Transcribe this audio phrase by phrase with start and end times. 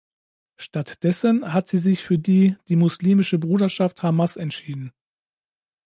[0.55, 4.91] Stattdessen hat sie sich für die die muslimische Bruderschaft Hamas entschieden.